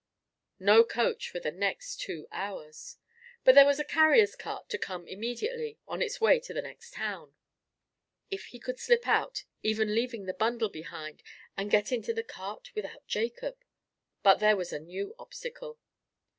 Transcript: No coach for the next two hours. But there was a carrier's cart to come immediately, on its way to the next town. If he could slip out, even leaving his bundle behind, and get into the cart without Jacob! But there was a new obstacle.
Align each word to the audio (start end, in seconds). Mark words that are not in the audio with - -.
No 0.59 0.83
coach 0.83 1.29
for 1.29 1.39
the 1.39 1.51
next 1.51 1.97
two 1.99 2.27
hours. 2.31 2.97
But 3.43 3.53
there 3.53 3.67
was 3.67 3.79
a 3.79 3.83
carrier's 3.85 4.35
cart 4.35 4.67
to 4.69 4.79
come 4.79 5.07
immediately, 5.07 5.77
on 5.87 6.01
its 6.01 6.19
way 6.19 6.39
to 6.39 6.55
the 6.55 6.61
next 6.63 6.93
town. 6.95 7.35
If 8.31 8.45
he 8.45 8.57
could 8.57 8.79
slip 8.79 9.07
out, 9.07 9.43
even 9.61 9.93
leaving 9.93 10.25
his 10.25 10.35
bundle 10.37 10.69
behind, 10.69 11.21
and 11.55 11.69
get 11.69 11.91
into 11.91 12.15
the 12.15 12.23
cart 12.23 12.71
without 12.73 13.05
Jacob! 13.05 13.63
But 14.23 14.37
there 14.37 14.57
was 14.57 14.73
a 14.73 14.79
new 14.79 15.13
obstacle. 15.19 15.77